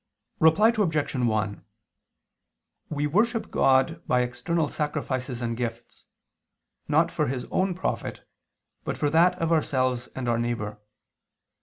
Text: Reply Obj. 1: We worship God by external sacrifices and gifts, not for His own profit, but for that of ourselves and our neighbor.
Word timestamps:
Reply 0.39 0.73
Obj. 0.75 1.13
1: 1.13 1.63
We 2.89 3.05
worship 3.05 3.51
God 3.51 4.01
by 4.07 4.21
external 4.21 4.67
sacrifices 4.67 5.43
and 5.43 5.55
gifts, 5.55 6.05
not 6.87 7.11
for 7.11 7.27
His 7.27 7.45
own 7.51 7.75
profit, 7.75 8.27
but 8.83 8.97
for 8.97 9.11
that 9.11 9.37
of 9.39 9.51
ourselves 9.51 10.07
and 10.15 10.27
our 10.27 10.39
neighbor. 10.39 10.79